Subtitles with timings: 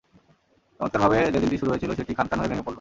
[0.79, 2.69] চমৎকারভাবে যেদিনটি শুরু হয়েছিল, সেটি খানখান হয়ে ভেঙে পড়ল।